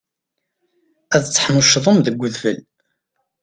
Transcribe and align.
Ad 1.15 1.23
teḥnuccḍem 1.25 1.97
deg 2.05 2.21
udfel. 2.23 2.59